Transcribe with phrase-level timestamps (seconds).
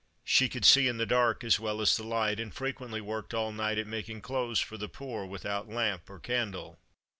[0.23, 3.51] She could see in the dark as well as the light, and frequently worked all
[3.51, 6.79] night at making clothes for the poor, without lamp or candle.